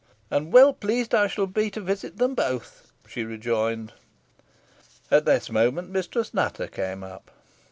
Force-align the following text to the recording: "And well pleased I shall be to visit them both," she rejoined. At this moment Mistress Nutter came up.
"And 0.31 0.51
well 0.51 0.73
pleased 0.73 1.13
I 1.13 1.27
shall 1.27 1.45
be 1.45 1.69
to 1.69 1.79
visit 1.79 2.17
them 2.17 2.33
both," 2.33 2.91
she 3.07 3.23
rejoined. 3.23 3.93
At 5.11 5.25
this 5.25 5.51
moment 5.51 5.91
Mistress 5.91 6.33
Nutter 6.33 6.65
came 6.65 7.03
up. 7.03 7.29